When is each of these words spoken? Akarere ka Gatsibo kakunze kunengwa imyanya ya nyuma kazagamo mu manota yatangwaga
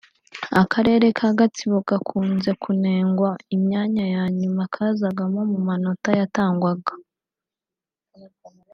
Akarere 0.61 1.05
ka 1.17 1.29
Gatsibo 1.37 1.77
kakunze 1.89 2.51
kunengwa 2.63 3.29
imyanya 3.55 4.05
ya 4.15 4.23
nyuma 4.39 4.61
kazagamo 4.75 5.39
mu 5.51 5.59
manota 5.67 6.09
yatangwaga 6.19 6.93